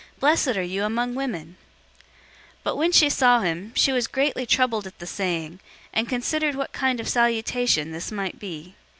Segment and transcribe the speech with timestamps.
[0.19, 1.57] Blessed are you among women!"
[2.63, 5.59] 001:029 But when she saw him, she was greatly troubled at the saying,
[5.93, 8.73] and considered what kind of salutation this might be.